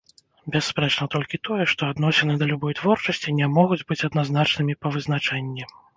[0.53, 5.63] Бясспрэчна толькі тое, што адносіны да любой творчасці не могуць быць адназначнымі па вызначэнні.